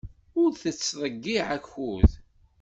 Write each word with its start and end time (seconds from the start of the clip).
Ur 0.41 0.49
tettḍeyyiɛ 0.61 1.45
akud. 1.57 2.11